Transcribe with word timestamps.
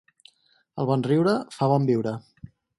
El 0.83 0.87
bon 0.93 1.05
riure 1.09 1.37
fa 1.61 1.71
bon 1.75 1.89
viure. 1.93 2.19